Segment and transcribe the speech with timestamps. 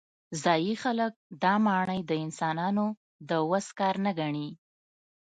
[0.43, 1.13] ځايي خلک
[1.43, 2.85] دا ماڼۍ د انسانانو
[3.29, 4.49] د وس کار نه ګڼي.